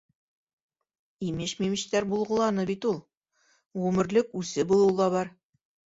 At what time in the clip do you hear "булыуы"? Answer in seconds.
4.73-5.01